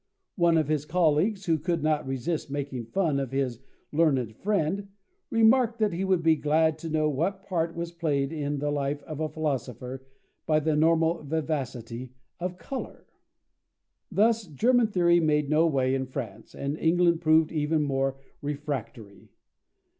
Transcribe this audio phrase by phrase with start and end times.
[0.35, 3.59] One of his colleagues, who could not resist making fun of his
[3.91, 4.87] learned friend,
[5.29, 9.03] remarked that he would be glad to know what part was played in the life
[9.03, 10.03] of a philosopher
[10.47, 13.05] by the normal vivacity of colour!
[14.11, 19.29] Thus German theory made no way in France, and England proved even more refractory.